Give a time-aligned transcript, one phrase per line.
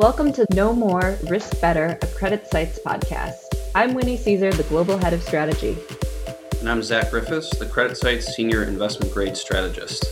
[0.00, 3.34] Welcome to Know More, Risk Better, a CreditSights podcast.
[3.74, 5.76] I'm Winnie Cisar, the Global Head of Strategy.
[6.58, 10.06] And I'm Zach Griffiths, the CreditSights Senior Investment Grade Strategist.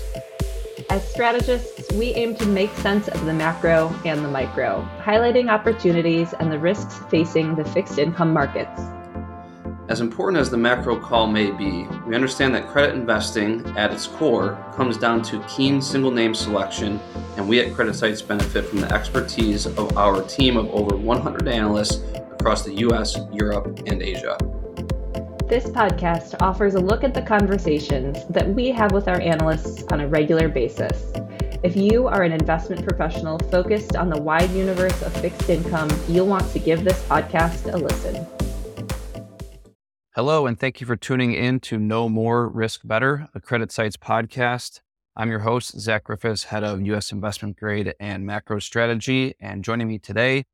[0.90, 6.34] As strategists, we aim to make sense of the macro and the micro, highlighting opportunities
[6.34, 8.82] and the risks facing the fixed income markets.
[9.89, 14.07] As important as the macro call may be, we understand that credit investing, at its
[14.07, 17.00] core, comes down to keen single name selection,
[17.39, 22.03] and we at CreditSights benefit from the expertise of our team of over 100 analysts
[22.32, 24.36] across the US, Europe, and Asia.
[25.48, 30.00] This podcast offers a look at the conversations that we have with our analysts on
[30.00, 31.11] a regular basis.
[31.62, 36.27] If you are an investment professional focused on the wide universe of fixed income, you'll
[36.27, 38.27] want to give this podcast a listen.
[40.14, 44.81] Hello, and thank you for tuning in to Know More Risk Better, a CreditSights podcast.
[45.14, 47.12] I'm your host, Zach Griffiths, head of U.S.
[47.12, 49.34] investment grade and macro strategy.
[49.39, 50.47] And joining me today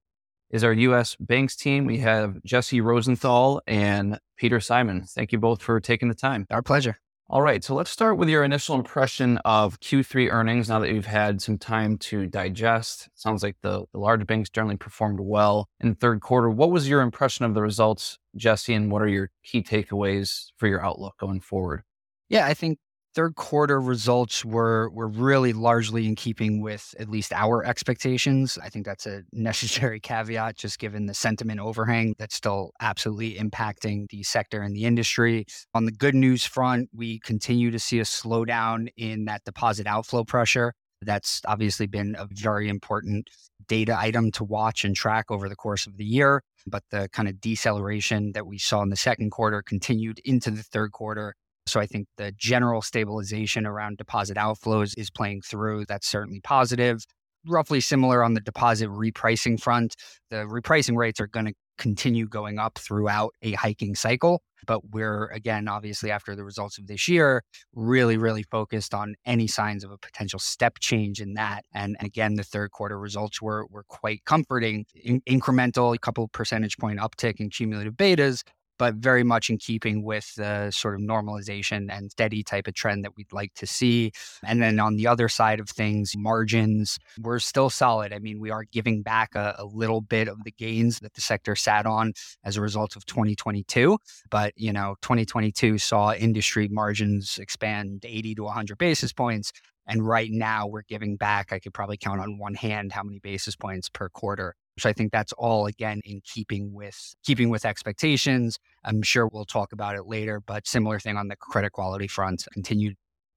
[0.50, 1.16] is our U.S.
[1.20, 1.84] banks team.
[1.84, 5.04] We have Jesse Rosenthal and Peter Simon.
[5.04, 6.46] Thank you both for taking the time.
[6.50, 6.98] Our pleasure.
[7.30, 11.06] All right, so let's start with your initial impression of Q3 earnings now that you've
[11.06, 13.06] had some time to digest.
[13.06, 16.50] It sounds like the, the large banks generally performed well in the third quarter.
[16.50, 20.68] What was your impression of the results, Jesse, and what are your key takeaways for
[20.68, 21.82] your outlook going forward?
[22.28, 22.78] Yeah, I think
[23.14, 28.58] third quarter results were were really largely in keeping with at least our expectations.
[28.62, 34.08] I think that's a necessary caveat, just given the sentiment overhang that's still absolutely impacting
[34.10, 35.46] the sector and the industry.
[35.74, 40.24] On the good news front, we continue to see a slowdown in that deposit outflow
[40.24, 40.74] pressure.
[41.00, 43.28] That's obviously been a very important
[43.68, 46.42] data item to watch and track over the course of the year.
[46.66, 50.62] But the kind of deceleration that we saw in the second quarter continued into the
[50.62, 51.34] third quarter.
[51.66, 55.86] So I think the general stabilization around deposit outflows is playing through.
[55.86, 57.04] That's certainly positive.
[57.46, 59.94] Roughly similar on the deposit repricing front.
[60.30, 64.42] The repricing rates are going to continue going up throughout a hiking cycle.
[64.66, 67.42] But we're, again, obviously, after the results of this year,
[67.74, 71.64] really, really focused on any signs of a potential step change in that.
[71.74, 76.78] And again, the third quarter results were, were quite comforting, in- incremental, a couple percentage
[76.78, 78.42] point uptick in cumulative betas,
[78.78, 83.04] but very much in keeping with the sort of normalization and steady type of trend
[83.04, 84.12] that we'd like to see.
[84.44, 88.12] And then on the other side of things, margins were still solid.
[88.12, 91.20] I mean, we are giving back a, a little bit of the gains that the
[91.20, 92.12] sector sat on
[92.44, 93.98] as a result of 2022.
[94.30, 99.52] But, you know, 2022 saw industry margins expand 80 to 100 basis points.
[99.86, 103.18] And right now we're giving back, I could probably count on one hand how many
[103.18, 104.54] basis points per quarter.
[104.78, 108.58] So I think that's all again in keeping with keeping with expectations.
[108.84, 112.44] I'm sure we'll talk about it later, but similar thing on the credit quality front,
[112.52, 112.96] continued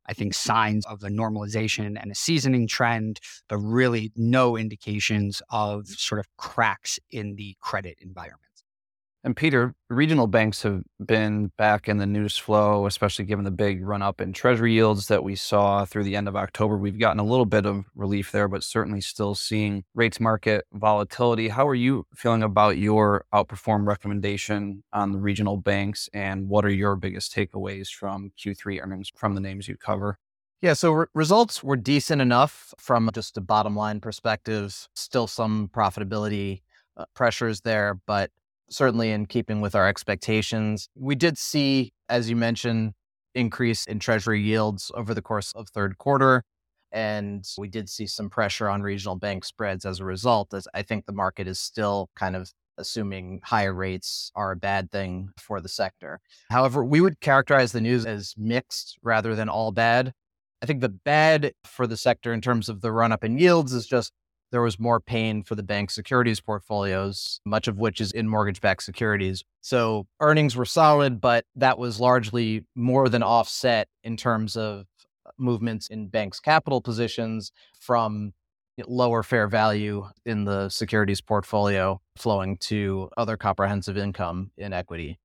[0.09, 5.87] I think signs of the normalization and a seasoning trend, but really no indications of
[5.87, 8.46] sort of cracks in the credit environment.
[9.23, 13.85] And Peter, regional banks have been back in the news flow, especially given the big
[13.85, 16.77] run up in treasury yields that we saw through the end of October.
[16.77, 21.49] We've gotten a little bit of relief there, but certainly still seeing rates market volatility.
[21.49, 26.09] How are you feeling about your outperform recommendation on the regional banks?
[26.13, 30.19] And what are your biggest takeaways from Q3 earnings from the names you cover?
[30.61, 34.87] Yeah, so re- results were decent enough from just a bottom line perspective.
[34.95, 36.61] Still some profitability
[36.95, 38.31] uh, pressures there, but
[38.69, 40.89] certainly in keeping with our expectations.
[40.95, 42.93] We did see, as you mentioned,
[43.35, 46.43] increase in treasury yields over the course of third quarter.
[46.91, 50.83] And we did see some pressure on regional bank spreads as a result, as I
[50.83, 55.59] think the market is still kind of assuming higher rates are a bad thing for
[55.59, 56.19] the sector.
[56.49, 60.13] However, we would characterize the news as mixed rather than all bad.
[60.61, 63.73] I think the bad for the sector in terms of the run up in yields
[63.73, 64.11] is just
[64.51, 68.61] there was more pain for the bank securities portfolios, much of which is in mortgage
[68.61, 69.43] backed securities.
[69.61, 74.85] So earnings were solid, but that was largely more than offset in terms of
[75.25, 78.33] uh, movements in banks' capital positions from
[78.85, 85.19] lower fair value in the securities portfolio flowing to other comprehensive income in equity.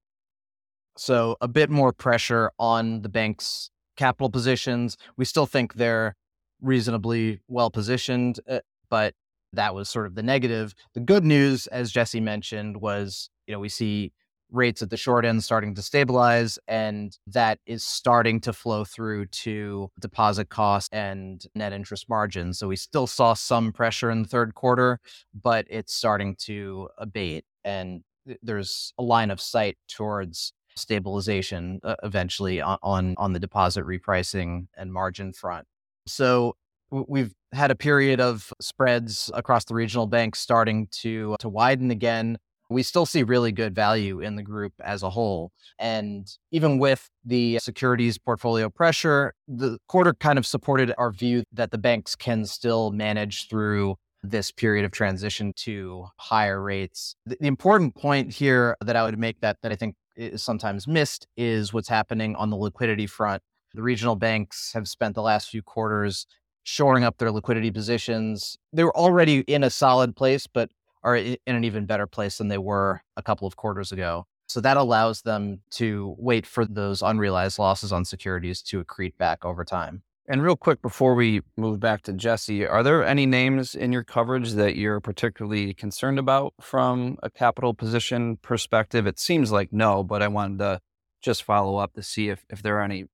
[0.97, 4.97] So a bit more pressure on the bank's capital positions.
[5.17, 6.17] We still think they're
[6.61, 8.61] reasonably well positioned uh,
[8.93, 9.15] but
[9.55, 10.75] that was sort of the negative.
[10.93, 14.13] The good news, as Jesse mentioned, was you know we see
[14.51, 19.25] rates at the short end starting to stabilize, and that is starting to flow through
[19.45, 22.53] to deposit costs and net interest margin.
[22.53, 25.01] So we still saw some pressure in the third quarter,
[25.33, 28.03] but it's starting to abate, and
[28.43, 34.67] there's a line of sight towards stabilization uh, eventually on, on on the deposit repricing
[34.77, 35.67] and margin front.
[36.07, 36.57] So
[36.93, 42.39] we've had a period of spreads across the regional banks starting to to widen again.
[42.71, 45.53] We still see really good value in the group as a whole.
[45.79, 51.71] And even with the securities portfolio pressure, the quarter kind of supported our view that
[51.71, 57.15] the banks can still manage through this period of transition to higher rates.
[57.27, 61.27] The, important point here that I would make that that I think is sometimes missed
[61.37, 63.43] is what's happening on the liquidity front.
[63.75, 66.27] The regional banks have spent the last few quarters
[66.65, 68.57] shoring up their liquidity positions.
[68.73, 70.71] They were already in a solid place, but
[71.03, 74.27] are in an even better place than they were a couple of quarters ago.
[74.47, 79.45] So that allows them to wait for those unrealized losses on securities to accrete back
[79.45, 80.03] over time.
[80.29, 84.05] And real quick before we move back to Jesse, are there any names in your
[84.05, 89.07] coverage that you're particularly concerned about from a capital position perspective?
[89.07, 90.81] It seems like no, but I wanted to
[91.23, 93.07] just follow up to see if, if there are any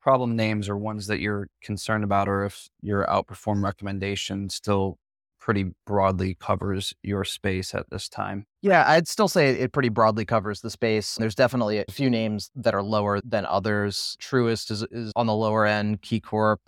[0.00, 4.98] problem names or ones that you're concerned about, or if your outperform recommendation still
[5.40, 8.46] pretty broadly covers your space at this time.
[8.60, 11.16] Yeah, I'd still say it pretty broadly covers the space.
[11.16, 14.16] There's definitely a few names that are lower than others.
[14.20, 16.58] Truist is, is on the lower end, KeyCorp,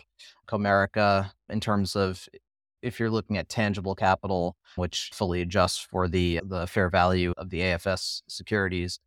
[0.49, 2.27] Comerica, in terms of
[2.81, 7.51] if you're looking at tangible capital, which fully adjusts for the the fair value of
[7.51, 8.99] the AFS securities.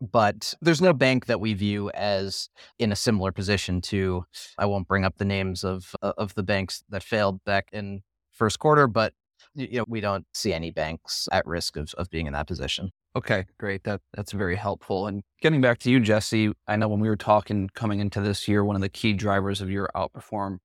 [0.00, 2.48] But there's no bank that we view as
[2.78, 4.24] in a similar position to.
[4.56, 8.02] I won't bring up the names of uh, of the banks that failed back in
[8.32, 9.12] first quarter, but
[9.54, 12.90] you know we don't see any banks at risk of, of being in that position.
[13.14, 13.84] Okay, great.
[13.84, 15.06] That that's very helpful.
[15.06, 18.48] And getting back to you, Jesse, I know when we were talking coming into this
[18.48, 20.58] year, one of the key drivers of your outperform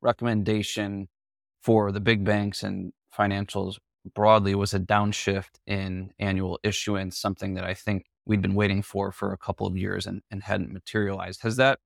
[0.00, 1.08] recommendation
[1.62, 3.76] for the big banks and financials
[4.14, 9.12] broadly was a downshift in annual issuance, something that I think we'd been waiting for
[9.12, 11.42] for a couple of years and, and hadn't materialized.
[11.42, 11.78] Has that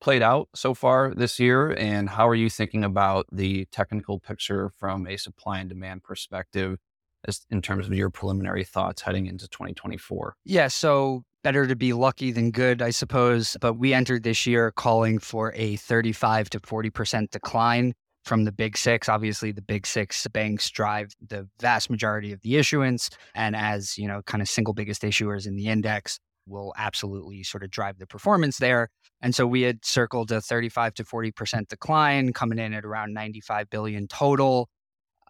[0.00, 1.70] played out so far this year?
[1.70, 6.78] And how are you thinking about the technical picture from a supply and demand perspective
[7.26, 10.36] as in terms of your preliminary thoughts heading into 2024?
[10.44, 13.56] Yeah, so better to be lucky than good, I suppose.
[13.60, 17.94] But we entered this year calling for a 35 to 40% decline
[18.24, 19.08] from the big six.
[19.08, 23.10] Obviously, the big six banks drive the vast majority of the issuance.
[23.34, 27.62] And as, you know, kind of single biggest issuers in the index, will absolutely sort
[27.62, 28.90] of drive the performance there.
[29.20, 33.70] And so we had circled a 35 to 40% decline coming in at around 95
[33.70, 34.68] billion total.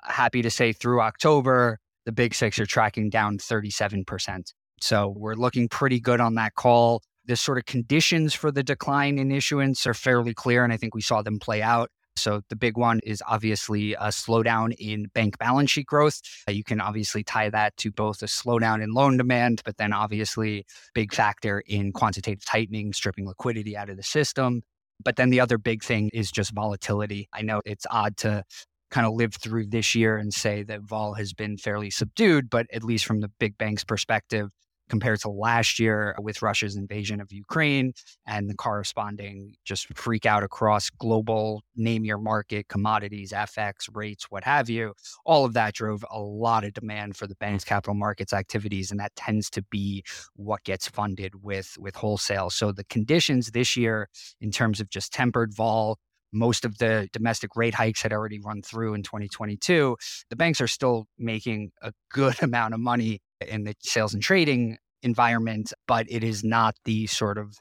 [0.02, 4.52] Happy to say through October, the big six are tracking down 37%.
[4.80, 7.02] So we're looking pretty good on that call.
[7.26, 10.94] The sort of conditions for the decline in issuance are fairly clear, and I think
[10.94, 11.90] we saw them play out.
[12.16, 16.20] So the big one is obviously a slowdown in bank balance sheet growth.
[16.48, 19.92] Uh, you can obviously tie that to both a slowdown in loan demand, but then
[19.92, 20.64] obviously
[20.94, 24.62] big factor in quantitative tightening, stripping liquidity out of the system.
[25.04, 27.28] But then the other big thing is just volatility.
[27.32, 28.44] I know it's odd to
[28.90, 32.66] kind of live through this year and say that vol has been fairly subdued, but
[32.72, 34.50] at least from the big banks perspective,
[34.88, 37.92] compared to last year with Russia's invasion of Ukraine
[38.26, 44.44] and the corresponding just freak out across global name your market, commodities, FX, rates, what
[44.44, 44.92] have you.
[45.24, 48.90] All of that drove a lot of demand for the bank's capital markets activities.
[48.90, 50.04] And that tends to be
[50.34, 52.50] what gets funded with, with wholesale.
[52.50, 54.08] So the conditions this year,
[54.40, 55.98] in terms of just tempered vol,
[56.34, 59.96] most of the domestic rate hikes had already run through in 2022.
[60.28, 64.78] The banks are still making a good amount of money in the sales and trading
[65.02, 67.58] environment, but it is not the sort of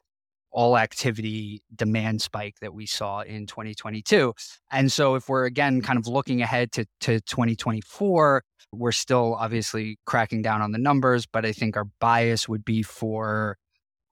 [0.51, 4.34] all activity demand spike that we saw in 2022.
[4.72, 9.98] And so if we're again kind of looking ahead to, to 2024, we're still obviously
[10.06, 13.58] cracking down on the numbers, but I think our bias would be for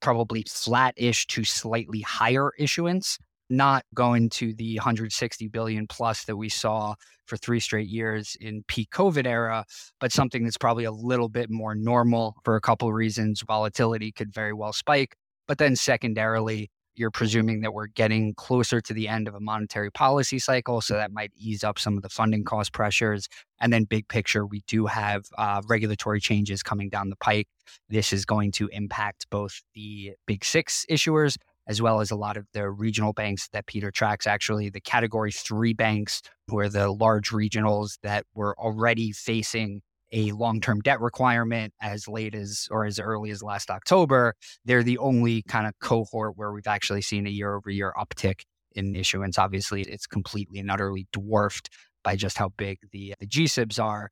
[0.01, 3.19] probably flat-ish to slightly higher issuance
[3.51, 8.63] not going to the 160 billion plus that we saw for three straight years in
[8.67, 9.65] peak COVID era,
[9.99, 13.43] but something that's probably a little bit more normal for a couple of reasons.
[13.45, 15.15] Volatility could very well spike.
[15.47, 19.91] But then secondarily, you're presuming that we're getting closer to the end of a monetary
[19.91, 20.81] policy cycle.
[20.81, 23.27] So that might ease up some of the funding cost pressures.
[23.59, 27.47] And then, big picture, we do have uh, regulatory changes coming down the pike.
[27.89, 31.37] This is going to impact both the big six issuers
[31.67, 34.27] as well as a lot of the regional banks that Peter tracks.
[34.27, 40.31] Actually, the category three banks, who are the large regionals that were already facing a
[40.33, 44.97] long term debt requirement as late as or as early as last October, they're the
[44.97, 48.41] only kind of cohort where we've actually seen a year over year uptick
[48.73, 49.37] in issuance.
[49.37, 51.69] Obviously, it's completely and utterly dwarfed
[52.03, 54.09] by just how big the, the GSIBs are.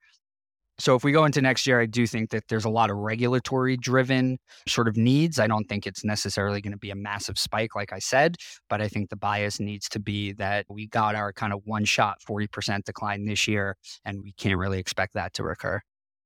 [0.80, 2.96] So if we go into next year, I do think that there's a lot of
[2.96, 5.38] regulatory driven sort of needs.
[5.38, 8.38] I don't think it's necessarily going to be a massive spike, like I said,
[8.70, 11.84] but I think the bias needs to be that we got our kind of one
[11.84, 15.82] shot 40% decline this year, and we can't really expect that to recur.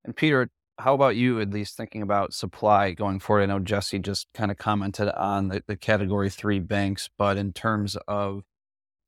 [0.05, 3.43] And Peter, how about you, at least thinking about supply going forward?
[3.43, 7.53] I know Jesse just kind of commented on the, the category three banks, but in
[7.53, 8.43] terms of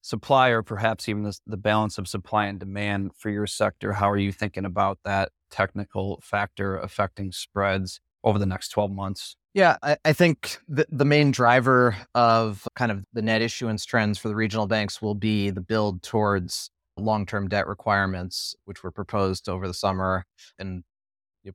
[0.01, 4.09] supply or perhaps even the, the balance of supply and demand for your sector, how
[4.09, 9.35] are you thinking about that technical factor affecting spreads over the next 12 months?
[9.53, 14.17] Yeah, I, I, think the, the main driver of kind of the net issuance trends
[14.17, 18.91] for the regional banks will be the build towards long term debt requirements, which were
[18.91, 20.25] proposed over the summer
[20.59, 20.83] and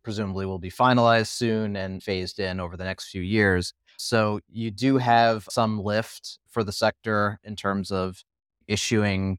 [0.02, 3.74] presumably will be finalized soon and phased in over the next few years.
[3.96, 8.24] So you do have some lift for the sector in terms of
[8.66, 9.38] issuing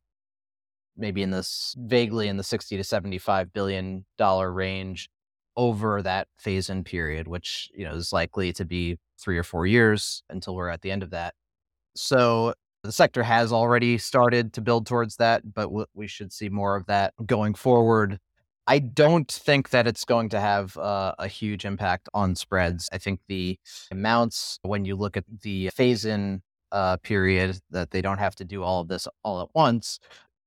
[0.98, 5.10] maybe in this vaguely in the 60 to 75 billion dollar range
[5.58, 9.66] over that phase in period which you know is likely to be 3 or 4
[9.66, 11.34] years until we're at the end of that
[11.96, 16.76] so the sector has already started to build towards that but we should see more
[16.76, 18.20] of that going forward
[18.68, 22.88] I don't think that it's going to have uh, a huge impact on spreads.
[22.94, 23.58] I think the
[23.92, 28.46] amounts, when you look at the phase in uh, period that they don't have to
[28.46, 30.00] do all of this all at once,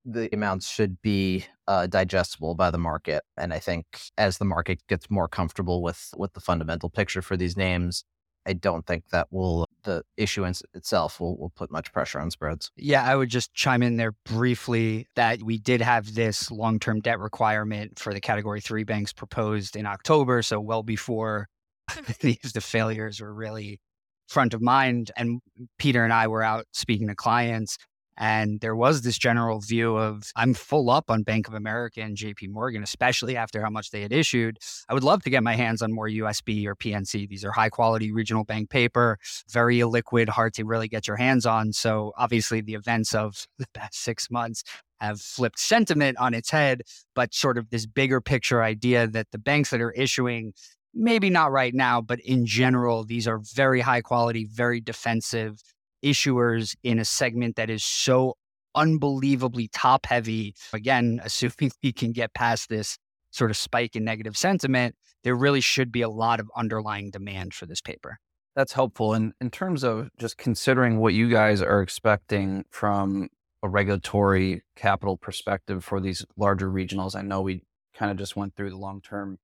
[0.05, 3.23] the amounts should be uh, digestible by the market.
[3.37, 3.87] And I think
[4.19, 8.05] as the market gets more comfortable with with the fundamental picture for these names,
[8.47, 12.71] I don't think that will the issuance itself will, will put much pressure on spreads.
[12.77, 17.01] Yeah, I would just chime in there briefly that we did have this long term
[17.01, 20.43] debt requirement for the category three banks proposed in October.
[20.43, 21.49] So well before
[22.21, 23.81] these the failures were really
[24.29, 25.11] front of mind.
[25.17, 25.41] And
[25.79, 27.79] Peter and I were out speaking to clients.
[28.17, 32.17] And there was this general view of I'm full up on Bank of America and
[32.17, 34.59] JP Morgan, especially after how much they had issued.
[34.89, 37.29] I would love to get my hands on more USB or PNC.
[37.29, 39.19] These are high quality regional bank paper,
[39.51, 41.73] very illiquid, hard to really get your hands on.
[41.73, 44.63] So obviously the events of the past six months
[45.01, 46.83] have flipped sentiment on its head,
[47.15, 50.53] but sort of this bigger picture idea that the banks that are issuing
[50.95, 55.61] maybe not right now, but in general, these are very high quality, very defensive
[56.05, 58.37] issuers in a segment that is so
[58.75, 60.55] unbelievably top heavy.
[60.73, 62.99] Again, assuming we can get past this
[63.31, 64.95] sort of spike in negative sentiment,
[65.25, 68.19] there really should be a lot of underlying demand for this paper.
[68.55, 69.15] That's helpful.
[69.15, 73.29] And in terms of just considering what you guys are expecting from
[73.63, 77.63] a regulatory capital perspective for these larger regionals, I know we
[77.95, 79.39] kind of just went through the long term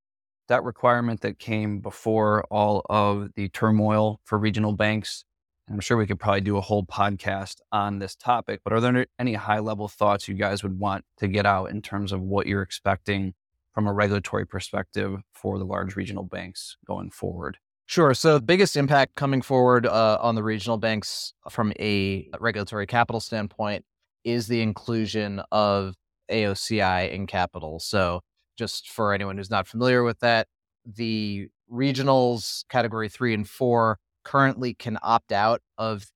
[0.46, 5.24] debt requirement that came before all of the turmoil for regional banks.
[5.70, 9.06] I'm sure we could probably do a whole podcast on this topic, but are there
[9.20, 12.48] any high level thoughts you guys would want to get out in terms of what
[12.48, 13.34] you're expecting
[13.72, 17.58] from a regulatory perspective for the large regional banks going forward?
[17.86, 18.14] Sure.
[18.14, 23.20] So, the biggest impact coming forward uh, on the regional banks from a regulatory capital
[23.20, 23.84] standpoint
[24.24, 25.94] is the inclusion of
[26.30, 27.78] AOCI in capital.
[27.78, 28.22] So,
[28.56, 30.48] just for anyone who's not familiar with that,
[30.84, 36.06] the regionals category three and four currently can opt out of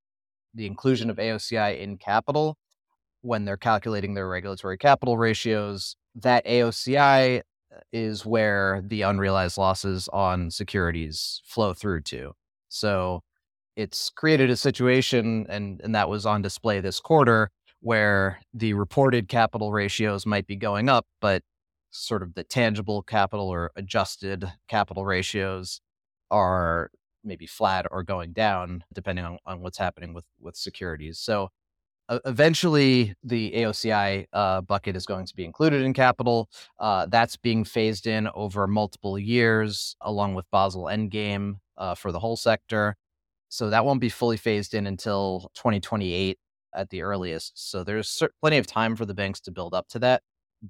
[0.54, 2.56] the inclusion of AOCI in capital
[3.22, 5.96] when they're calculating their regulatory capital ratios.
[6.14, 12.32] That AOCI uh, is where the unrealized losses on securities flow through to.
[12.68, 13.22] So
[13.76, 19.28] it's created a situation, and, and that was on display this quarter, where the reported
[19.28, 21.42] capital ratios might be going up, but
[21.90, 25.80] sort of the tangible capital or adjusted capital ratios
[26.30, 26.90] are
[27.24, 31.18] maybe flat or going down depending on, on what's happening with with securities.
[31.18, 31.50] So
[32.08, 36.48] uh, eventually the aoci uh, bucket is going to be included in capital.
[36.78, 42.20] Uh, that's being phased in over multiple years along with basel endgame uh, for the
[42.20, 42.96] whole sector.
[43.48, 46.38] So that won't be fully phased in until 2028
[46.74, 47.52] at the earliest.
[47.70, 50.22] So there's plenty of time for the banks to build up to that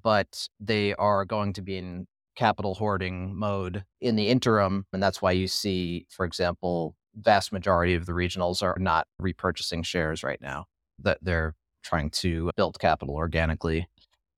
[0.03, 4.85] but they are going to be in capital hoarding mode in the interim.
[4.93, 9.85] And that's why you see, for example, vast majority of the regionals are not repurchasing
[9.85, 10.65] shares right now,
[10.99, 13.87] that they're trying to build capital organically.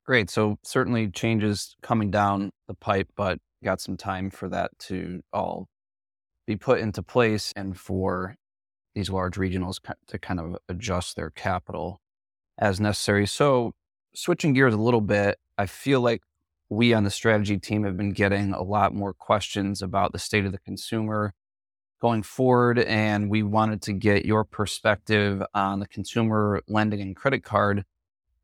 [0.06, 0.30] Great.
[0.30, 5.68] So certainly changes coming down the pipe, but got some time for that to all
[6.46, 8.36] be put into place and for
[8.96, 12.00] these large regionals to kind of adjust their capital
[12.58, 13.28] as necessary.
[13.28, 13.74] So
[14.16, 16.22] switching gears a little bit, I feel like
[16.70, 20.46] we on the strategy team have been getting a lot more questions about the state
[20.46, 21.34] of the consumer
[22.02, 22.80] going forward.
[22.80, 27.86] And we wanted to get your perspective on the consumer lending and credit card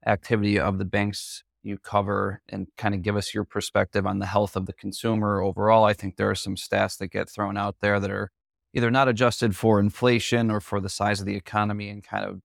[0.06, 4.26] activity of the banks you cover and kind of give us your perspective on the
[4.26, 5.86] health of the consumer overall.
[5.86, 8.32] I think there are some stats that get thrown out there that are
[8.74, 12.42] either not adjusted for inflation or for the size of the economy and kind of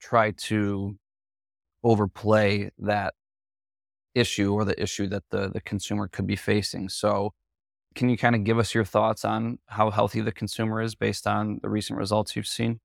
[0.00, 0.96] try to
[1.84, 3.14] overplay that
[4.14, 6.88] issue or the issue that the, the consumer could be facing.
[6.88, 7.32] So,
[7.94, 11.26] can you kind of give us your thoughts on how healthy the consumer is based
[11.26, 12.80] on the recent results you've seen?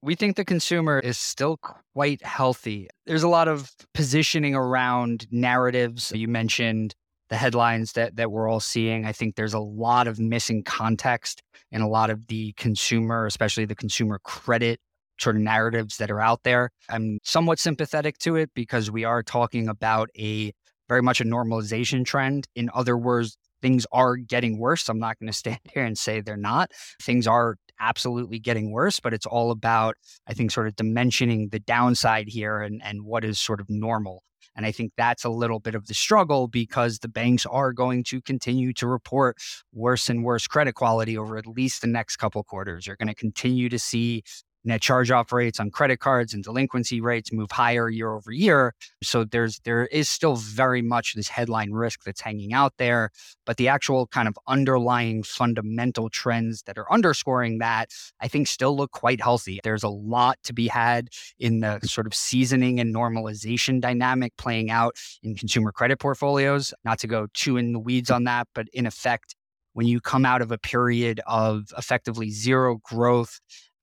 [0.00, 1.58] We think the consumer is still
[1.92, 2.88] quite healthy.
[3.06, 6.12] There's a lot of positioning around narratives.
[6.14, 6.94] You mentioned
[7.30, 9.04] the headlines that that we're all seeing.
[9.04, 13.64] I think there's a lot of missing context in a lot of the consumer, especially
[13.64, 14.80] the consumer credit
[15.20, 16.70] sort of narratives that are out there.
[16.88, 20.52] I'm somewhat sympathetic to it because we are talking about a
[20.88, 22.46] very much a normalization trend.
[22.54, 24.88] In other words, things are getting worse.
[24.88, 26.70] I'm not going to stand here and say they're not.
[27.02, 29.96] Things are absolutely getting worse, but it's all about,
[30.26, 34.22] I think, sort of dimensioning the downside here and, and what is sort of normal.
[34.56, 38.02] And I think that's a little bit of the struggle because the banks are going
[38.04, 39.36] to continue to report
[39.72, 42.84] worse and worse credit quality over at least the next couple quarters.
[42.84, 44.24] You're going to continue to see
[44.68, 48.74] net charge off rates on credit cards and delinquency rates move higher year over year.
[49.02, 53.10] So there's there is still very much this headline risk that's hanging out there,
[53.44, 58.76] but the actual kind of underlying fundamental trends that are underscoring that I think still
[58.76, 59.60] look quite healthy.
[59.64, 61.08] There's a lot to be had
[61.38, 66.72] in the sort of seasoning and normalization dynamic playing out in consumer credit portfolios.
[66.84, 69.34] Not to go too in the weeds on that, but in effect
[69.78, 73.38] when you come out of a period of effectively zero growth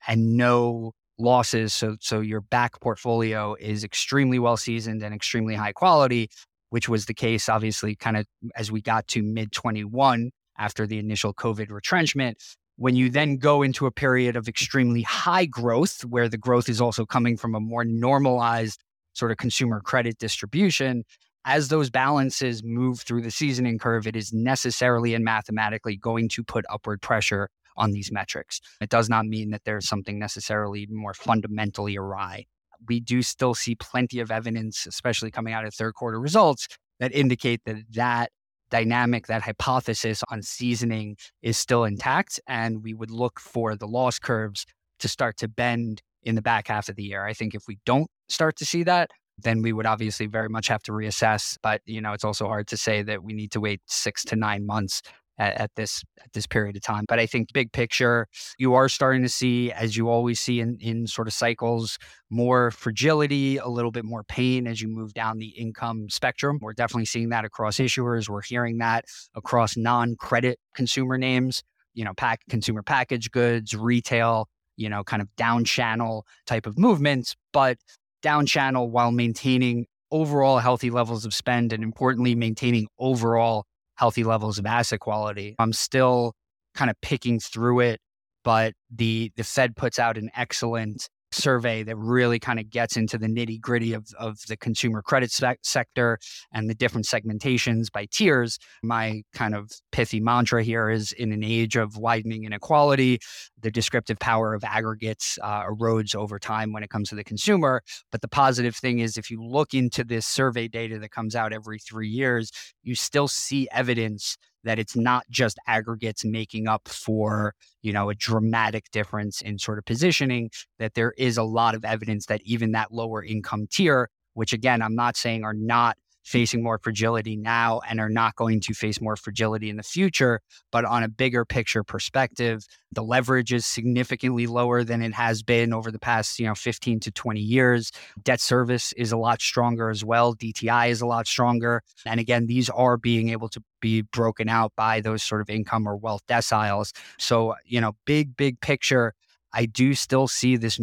[0.08, 1.74] and no losses.
[1.74, 6.30] So, so your back portfolio is extremely well seasoned and extremely high quality,
[6.70, 11.00] which was the case, obviously, kind of as we got to mid 21 after the
[11.00, 12.38] initial COVID retrenchment.
[12.78, 16.82] When you then go into a period of extremely high growth, where the growth is
[16.82, 18.82] also coming from a more normalized
[19.14, 21.04] sort of consumer credit distribution,
[21.46, 26.44] as those balances move through the seasoning curve, it is necessarily and mathematically going to
[26.44, 28.62] put upward pressure on these metrics.
[28.82, 32.46] It does not mean that there's something necessarily more fundamentally awry.
[32.88, 36.68] We do still see plenty of evidence, especially coming out of third quarter results,
[37.00, 38.32] that indicate that that
[38.70, 42.40] dynamic, that hypothesis on seasoning is still intact.
[42.48, 44.66] And we would look for the loss curves
[45.00, 47.26] to start to bend in the back half of the year.
[47.26, 50.68] I think if we don't start to see that, then we would obviously very much
[50.68, 51.58] have to reassess.
[51.62, 54.36] But you know, it's also hard to say that we need to wait six to
[54.36, 55.02] nine months
[55.38, 57.06] at, at, this at this period of time.
[57.08, 60.78] But I think big picture, you are starting to see, as you always see in
[60.80, 61.98] in sort of cycles,
[62.30, 66.60] more fragility, a little bit more pain as you move down the income spectrum.
[66.62, 68.30] We're definitely seeing that across issuers.
[68.30, 71.64] We're hearing that across non-credit consumer names.
[71.94, 74.48] You know, pack consumer package goods, retail.
[74.78, 77.78] You know, kind of down channel type of movements, but
[78.22, 84.60] down channel while maintaining overall healthy levels of spend and importantly maintaining overall healthy levels
[84.60, 85.56] of asset quality.
[85.60, 86.34] I'm still
[86.74, 88.00] kind of picking through it,
[88.44, 93.18] but the the Fed puts out an excellent survey that really kind of gets into
[93.18, 96.18] the nitty gritty of, of the consumer credit sec- sector
[96.54, 98.58] and the different segmentations by tiers.
[98.84, 103.20] My kind of pithy mantra here is in an age of widening inequality,
[103.66, 107.82] the descriptive power of aggregates uh, erodes over time when it comes to the consumer.
[108.12, 111.52] But the positive thing is, if you look into this survey data that comes out
[111.52, 112.52] every three years,
[112.84, 118.16] you still see evidence that it's not just aggregates making up for you know a
[118.16, 122.72] dramatic difference in sort of positioning that there is a lot of evidence that even
[122.72, 126.38] that lower income tier which again i'm not saying are not Mm-hmm.
[126.40, 130.42] facing more fragility now and are not going to face more fragility in the future.
[130.72, 135.72] But on a bigger picture perspective, the leverage is significantly lower than it has been
[135.72, 137.92] over the past, you know, 15 to 20 years.
[138.24, 140.34] Debt service is a lot stronger as well.
[140.34, 141.84] DTI is a lot stronger.
[142.08, 145.88] And again, these are being able to be broken out by those sort of income
[145.88, 146.92] or wealth deciles.
[147.20, 149.14] So, you know, big, big picture.
[149.54, 150.80] I do still see this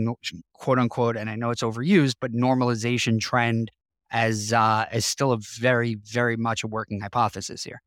[0.55, 3.71] quote unquote, and I know it's overused, but normalization trend
[4.13, 7.83] as uh, as still a very very much a working hypothesis here.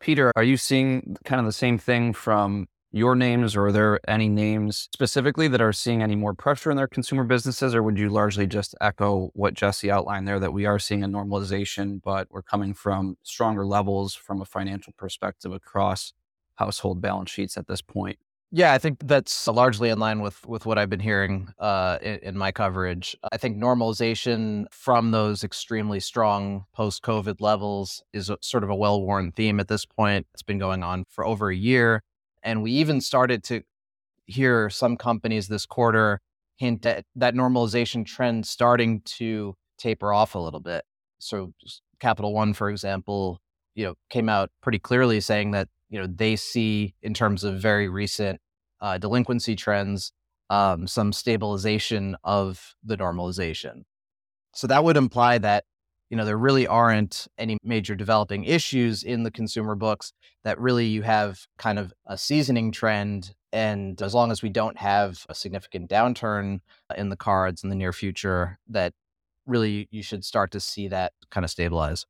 [0.00, 3.98] Peter, are you seeing kind of the same thing from your names, or are there
[4.06, 7.98] any names specifically that are seeing any more pressure in their consumer businesses, or would
[7.98, 12.28] you largely just echo what Jesse outlined there that we are seeing a normalization, but
[12.30, 16.12] we're coming from stronger levels from a financial perspective across
[16.54, 18.18] household balance sheets at this point?
[18.56, 22.20] Yeah, I think that's largely in line with with what I've been hearing uh, in,
[22.22, 23.16] in, my coverage.
[23.32, 28.76] I think normalization from those extremely strong post COVID levels is a, sort of a
[28.76, 30.28] well worn theme at this point.
[30.34, 32.04] It's been going on for over a year,
[32.44, 33.62] and we even started to
[34.26, 36.20] hear some companies this quarter
[36.54, 40.84] hint at that normalization trend starting to taper off a little bit.
[41.18, 41.54] So
[41.98, 43.40] Capital One, for example,
[43.74, 47.60] you know, came out pretty clearly saying that you know they see in terms of
[47.60, 48.40] very recent
[48.84, 50.12] uh, delinquency trends
[50.50, 53.84] um, some stabilization of the normalization.
[54.52, 55.64] So that would imply that
[56.10, 60.12] you know there really aren't any major developing issues in the consumer books.
[60.44, 64.76] That really you have kind of a seasoning trend, and as long as we don't
[64.76, 66.60] have a significant downturn
[66.94, 68.92] in the cards in the near future, that
[69.46, 72.04] really you should start to see that kind of stabilize.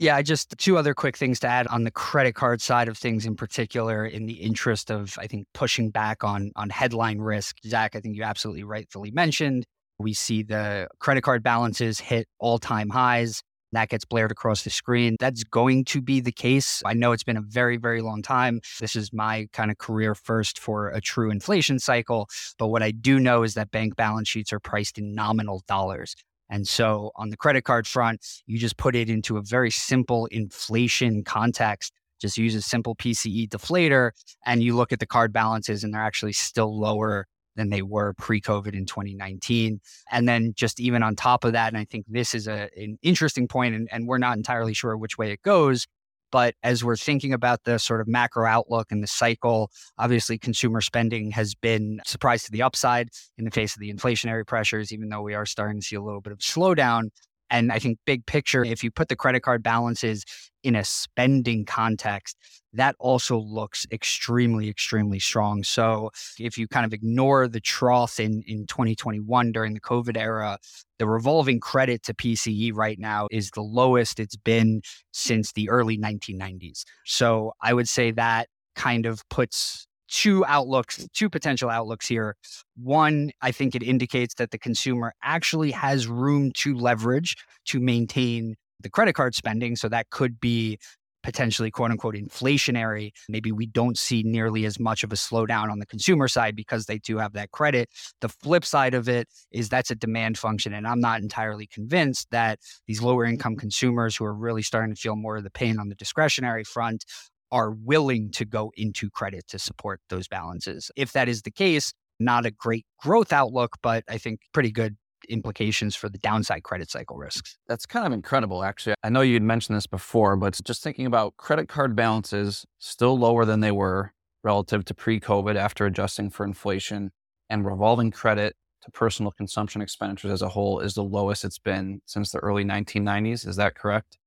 [0.00, 3.26] Yeah, just two other quick things to add on the credit card side of things
[3.26, 7.58] in particular, in the interest of, I think, pushing back on, on headline risk.
[7.64, 9.64] Zach, I think you absolutely rightfully mentioned.
[9.98, 13.40] We see the credit card balances hit all time highs.
[13.70, 15.16] That gets blared across the screen.
[15.18, 16.80] That's going to be the case.
[16.84, 18.60] I know it's been a very, very long time.
[18.80, 22.28] This is my kind of career first for a true inflation cycle.
[22.58, 26.14] But what I do know is that bank balance sheets are priced in nominal dollars.
[26.50, 30.26] And so on the credit card front, you just put it into a very simple
[30.26, 31.92] inflation context.
[32.20, 34.12] Just use a simple PCE deflator
[34.46, 37.26] and you look at the card balances and they're actually still lower
[37.56, 39.80] than they were pre-COVID in 2019.
[40.10, 42.98] And then just even on top of that, and I think this is a, an
[43.02, 45.86] interesting point, and, and we're not entirely sure which way it goes,
[46.34, 50.80] but as we're thinking about the sort of macro outlook and the cycle, obviously consumer
[50.80, 55.10] spending has been surprised to the upside in the face of the inflationary pressures, even
[55.10, 57.10] though we are starting to see a little bit of slowdown.
[57.50, 60.24] And I think big picture, if you put the credit card balances
[60.64, 62.36] in a spending context,
[62.72, 65.62] that also looks extremely, extremely strong.
[65.62, 70.58] So if you kind of ignore the trough in, in 2021 during the COVID era,
[70.98, 75.98] the revolving credit to PCE right now is the lowest it's been since the early
[75.98, 76.82] 1990s.
[77.04, 82.36] So I would say that kind of puts two outlooks, two potential outlooks here.
[82.76, 88.56] One, I think it indicates that the consumer actually has room to leverage to maintain
[88.80, 89.76] the credit card spending.
[89.76, 90.78] So that could be
[91.24, 93.10] potentially quote unquote inflationary.
[93.28, 96.84] Maybe we don't see nearly as much of a slowdown on the consumer side because
[96.84, 97.88] they do have that credit.
[98.20, 100.74] The flip side of it is that's a demand function.
[100.74, 105.00] And I'm not entirely convinced that these lower income consumers who are really starting to
[105.00, 107.04] feel more of the pain on the discretionary front
[107.50, 110.90] are willing to go into credit to support those balances.
[110.96, 114.96] If that is the case, not a great growth outlook, but I think pretty good
[115.28, 117.58] implications for the downside credit cycle risks.
[117.66, 118.94] That's kind of incredible, actually.
[119.02, 123.44] I know you'd mentioned this before, but just thinking about credit card balances still lower
[123.44, 127.10] than they were relative to pre COVID after adjusting for inflation,
[127.50, 132.00] and revolving credit to personal consumption expenditures as a whole is the lowest it's been
[132.06, 133.46] since the early 1990s.
[133.46, 134.18] Is that correct?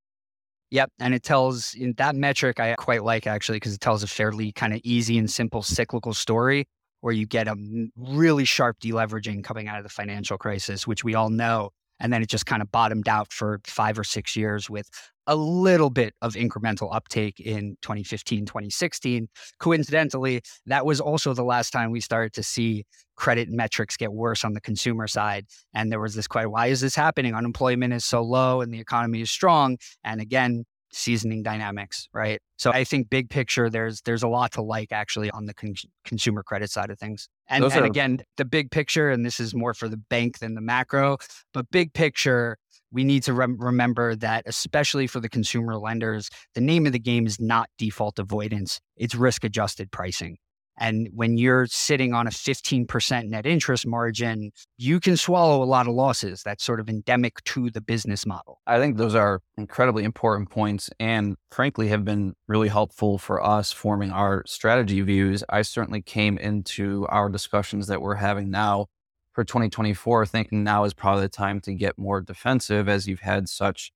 [0.72, 0.92] Yep.
[1.00, 4.74] And it tells that metric I quite like actually because it tells a fairly kind
[4.74, 6.68] of easy and simple cyclical story
[7.02, 7.56] where you get a
[7.96, 11.70] really sharp deleveraging coming out of the financial crisis, which we all know.
[12.00, 14.88] And then it just kind of bottomed out for five or six years with
[15.26, 19.28] a little bit of incremental uptake in 2015, 2016.
[19.60, 24.46] Coincidentally, that was also the last time we started to see credit metrics get worse
[24.46, 25.46] on the consumer side.
[25.74, 27.36] And there was this question why is this happening?
[27.36, 29.78] Unemployment is so low and the economy is strong.
[30.04, 32.40] And again, seasoning dynamics, right?
[32.58, 35.76] So I think big picture, there's there's a lot to like actually on the con-
[36.06, 37.30] consumer credit side of things.
[37.48, 37.86] And, and are...
[37.86, 41.18] again, the big picture, and this is more for the bank than the macro,
[41.54, 42.58] but big picture,
[42.92, 47.00] we need to rem- remember that especially for the consumer lenders, the name of the
[47.00, 50.38] game is not default avoidance; it's risk adjusted pricing.
[50.78, 55.88] And when you're sitting on a 15% net interest margin, you can swallow a lot
[55.88, 56.44] of losses.
[56.44, 58.62] That's sort of endemic to the business model.
[58.68, 63.72] I think those are incredibly important points and frankly have been really helpful for us
[63.72, 65.44] forming our strategy views.
[65.50, 68.88] I certainly came into our discussions that we're having now
[69.34, 73.48] for 2024 thinking now is probably the time to get more defensive as you've had
[73.48, 73.92] such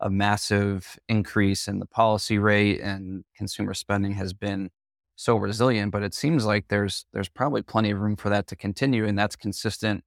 [0.00, 4.70] a massive increase in the policy rate and consumer spending has been
[5.20, 5.92] so resilient.
[5.92, 9.18] But it seems like there's there's probably plenty of room for that to continue, and
[9.18, 10.02] that's consistent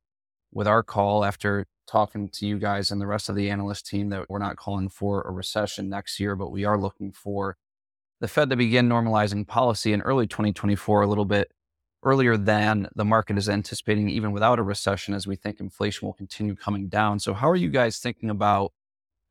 [0.52, 4.10] with our call after talking to you guys and the rest of the analyst team
[4.10, 7.58] that we're not calling for a recession next year, but we are looking for
[8.22, 11.52] the Fed to begin normalizing policy in early 2024 a little bit
[12.04, 16.14] earlier than the market is anticipating, even without a recession, as we think inflation will
[16.14, 17.20] continue coming down.
[17.20, 18.72] So, how are you guys thinking about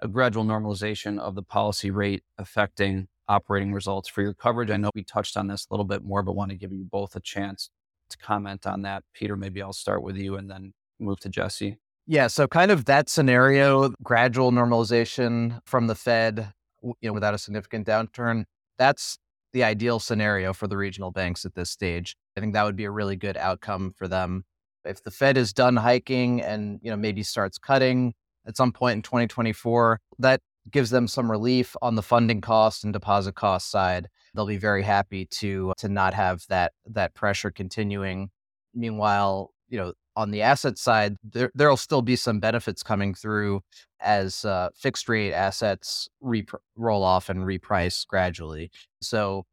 [0.01, 4.71] a gradual normalization of the policy rate affecting operating results for your coverage.
[4.71, 6.85] I know we touched on this a little bit more, but want to give you
[6.85, 7.71] both a chance
[8.11, 9.05] to comment on that.
[9.15, 11.79] Peter, maybe I'll start with you and then move to Jesse.
[12.07, 17.39] Yeah, so kind of that scenario, gradual normalization from the Fed, you know, without a
[17.39, 18.45] significant downturn.
[18.77, 19.19] That's
[19.53, 22.17] the ideal scenario for the regional banks at this stage.
[22.37, 24.45] I think that would be a really good outcome for them.
[24.85, 28.15] If the Fed is done hiking and, you know, maybe starts cutting
[28.47, 30.01] at some point in 2024.
[30.19, 34.09] That gives them some relief on the funding cost and deposit cost side.
[34.35, 38.31] They'll be very happy to to not have that that pressure continuing.
[38.75, 43.63] Meanwhile, you know, on the asset side, there there'll still be some benefits coming through
[44.01, 46.47] as uh, fixed rate assets re-
[46.77, 48.71] roll off and reprice gradually.
[49.01, 49.47] So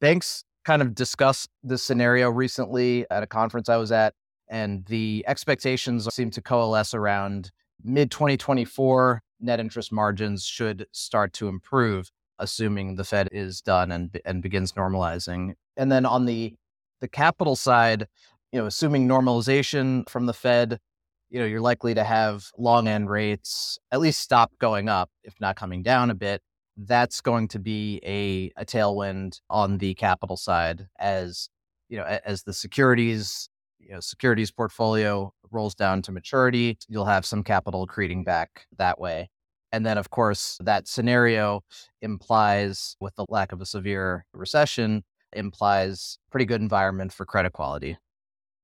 [0.00, 4.14] banks kind of discussed this scenario recently at a conference I was at,
[4.48, 7.50] and the expectations seem to coalesce around
[7.84, 14.18] mid 2024 net interest margins should start to improve assuming the fed is done and
[14.24, 15.54] and begins normalizing.
[15.76, 16.54] And then on the
[17.00, 18.06] the capital side
[18.52, 20.78] you know assuming normalization from the fed
[21.28, 25.34] you know you're likely to have long end rates at least stop going up if
[25.40, 26.42] not coming down a bit.
[26.76, 31.50] That's going to be a, a tailwind on the capital side as
[31.90, 33.49] you know as the securities
[33.90, 39.00] you know securities portfolio rolls down to maturity you'll have some capital accreting back that
[39.00, 39.28] way
[39.72, 41.60] and then of course that scenario
[42.00, 47.98] implies with the lack of a severe recession implies pretty good environment for credit quality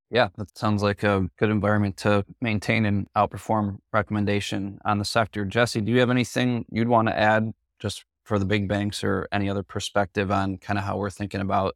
[0.09, 5.45] yeah, that sounds like a good environment to maintain and outperform recommendation on the sector.
[5.45, 9.27] Jesse, do you have anything you'd want to add just for the big banks or
[9.33, 11.75] any other perspective on kind of how we're thinking about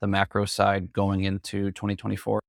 [0.00, 2.40] the macro side going into 2024?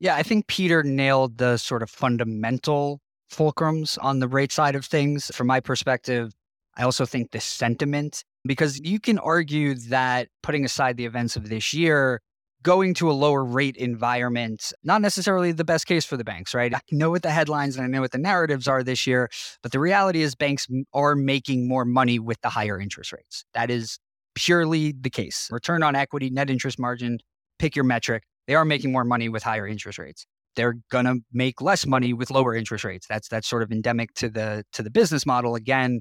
[0.00, 3.00] Yeah, I think Peter nailed the sort of fundamental
[3.32, 5.30] fulcrums on the rate side of things.
[5.34, 6.32] From my perspective,
[6.76, 11.48] I also think the sentiment, because you can argue that putting aside the events of
[11.48, 12.20] this year,
[12.62, 16.74] going to a lower rate environment, not necessarily the best case for the banks, right?
[16.74, 19.28] I know what the headlines and I know what the narratives are this year,
[19.62, 23.44] but the reality is banks are making more money with the higher interest rates.
[23.54, 23.98] That is
[24.34, 25.48] purely the case.
[25.50, 27.18] Return on equity, net interest margin,
[27.58, 28.24] pick your metric.
[28.48, 30.26] They are making more money with higher interest rates.
[30.56, 33.06] They're gonna make less money with lower interest rates.
[33.08, 36.00] That's that's sort of endemic to the to the business model again.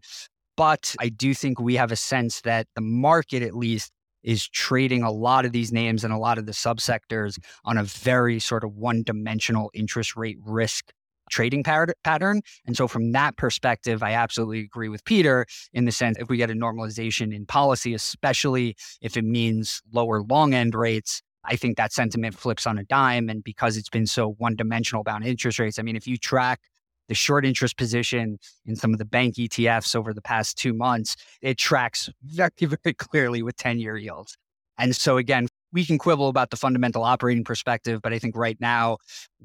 [0.56, 3.92] But I do think we have a sense that the market, at least,
[4.24, 7.84] is trading a lot of these names and a lot of the subsectors on a
[7.84, 10.92] very sort of one dimensional interest rate risk
[11.30, 12.42] trading pattern.
[12.66, 16.38] And so, from that perspective, I absolutely agree with Peter in the sense if we
[16.38, 21.22] get a normalization in policy, especially if it means lower long end rates.
[21.48, 23.30] I think that sentiment flips on a dime.
[23.30, 26.60] And because it's been so one dimensional about interest rates, I mean, if you track
[27.08, 31.16] the short interest position in some of the bank ETFs over the past two months,
[31.42, 34.38] it tracks very, very clearly with 10 year yields.
[34.78, 38.58] And so, again, we can quibble about the fundamental operating perspective, but I think right
[38.60, 38.98] now,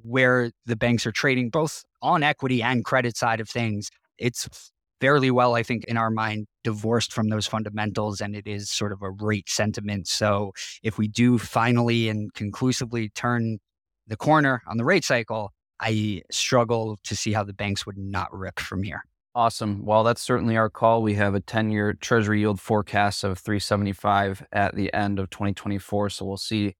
[0.03, 4.71] where the banks are trading both on equity and credit side of things, it's
[5.03, 8.21] fairly well, I think, in our mind, divorced from those fundamentals.
[8.21, 10.07] And it is sort of a rate sentiment.
[10.07, 10.53] So
[10.85, 13.59] if we do finally and conclusively turn
[14.07, 18.29] the corner on the rate cycle, I struggle to see how the banks would not
[18.33, 19.03] rip from here.
[19.35, 19.85] Awesome.
[19.85, 21.03] Well, that's certainly our call.
[21.03, 26.11] We have a 10 year treasury yield forecast of 375 at the end of 2024.
[26.11, 26.77] So we'll see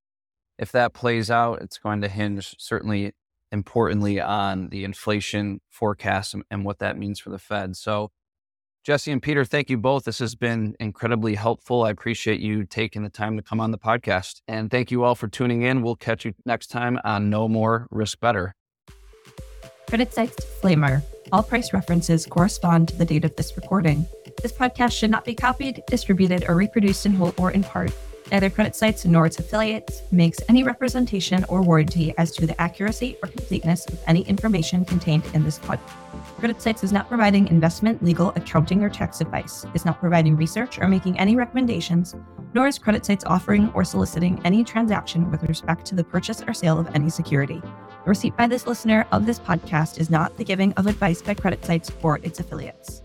[0.61, 1.61] if that plays out.
[1.61, 3.15] It's going to hinge certainly
[3.53, 7.77] importantly on the inflation forecast and, and what that means for the Fed.
[7.77, 8.11] So,
[8.85, 10.05] Jesse and Peter, thank you both.
[10.05, 11.85] This has been incredibly helpful.
[11.85, 14.41] I appreciate you taking the time to come on the podcast.
[14.49, 15.83] And thank you all for tuning in.
[15.83, 18.57] We'll catch you next time on Know More Risk Better.
[19.87, 24.07] CreditSights disclaimer all price references correspond to the date of this recording.
[24.43, 27.93] This podcast should not be copied, distributed, or reproduced in whole or in part.
[28.33, 33.29] Neither CreditSights nor its affiliates makes any representation or warranty as to the accuracy or
[33.29, 35.93] completeness of any information contained in this podcast.
[36.41, 40.89] CreditSights is not providing investment, legal, accounting, or tax advice, is not providing research or
[40.89, 42.17] making any recommendations,
[42.55, 46.79] nor is CreditSights offering or soliciting any transaction with respect to the purchase or sale
[46.81, 47.61] of any security.
[47.61, 51.35] The receipt by this listener of this podcast is not the giving of advice by
[51.35, 53.02] CreditSights or its affiliates.